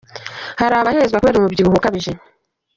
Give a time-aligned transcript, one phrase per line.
[0.59, 2.11] Hari abahezwa kubera umubyibuho ukabije